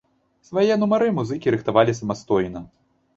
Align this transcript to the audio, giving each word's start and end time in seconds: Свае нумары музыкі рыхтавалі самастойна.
Свае 0.47 0.77
нумары 0.83 1.09
музыкі 1.17 1.53
рыхтавалі 1.55 1.95
самастойна. 1.99 2.63